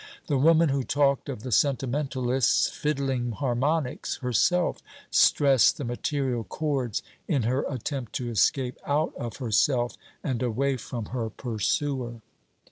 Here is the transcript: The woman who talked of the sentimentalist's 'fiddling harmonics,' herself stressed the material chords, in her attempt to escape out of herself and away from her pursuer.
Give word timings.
The 0.25 0.39
woman 0.39 0.69
who 0.69 0.83
talked 0.83 1.29
of 1.29 1.43
the 1.43 1.51
sentimentalist's 1.51 2.71
'fiddling 2.71 3.33
harmonics,' 3.33 4.15
herself 4.17 4.81
stressed 5.11 5.77
the 5.77 5.83
material 5.83 6.43
chords, 6.43 7.03
in 7.27 7.43
her 7.43 7.63
attempt 7.69 8.13
to 8.13 8.27
escape 8.31 8.79
out 8.83 9.13
of 9.15 9.37
herself 9.37 9.95
and 10.23 10.41
away 10.41 10.77
from 10.77 11.09
her 11.13 11.29
pursuer. 11.29 12.21